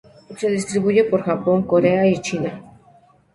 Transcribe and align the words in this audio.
Se 0.35 0.49
distribuye 0.49 1.03
por 1.03 1.21
Japón, 1.21 1.61
Corea 1.61 2.07
y 2.07 2.19
China. 2.21 2.59